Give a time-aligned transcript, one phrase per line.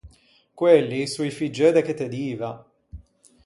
[0.59, 2.51] Quelli son i figgeu de che te diva.